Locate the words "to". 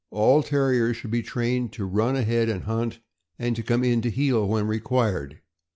1.73-1.85, 3.55-3.61, 4.01-4.09